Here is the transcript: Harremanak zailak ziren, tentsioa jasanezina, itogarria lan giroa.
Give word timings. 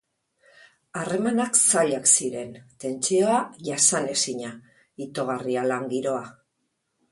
Harremanak 1.01 1.59
zailak 1.59 2.09
ziren, 2.13 2.55
tentsioa 2.85 3.37
jasanezina, 3.69 4.53
itogarria 5.09 5.69
lan 5.73 5.89
giroa. 5.95 6.27